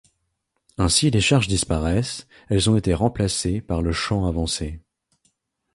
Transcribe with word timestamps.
Ainsi 0.79 1.11
les 1.11 1.21
charges 1.21 1.47
disparaissent, 1.47 2.25
elles 2.49 2.71
ont 2.71 2.75
été 2.75 2.95
remplacées 2.95 3.61
par 3.61 3.83
le 3.83 3.91
champ 3.91 4.25
avancé. 4.25 4.79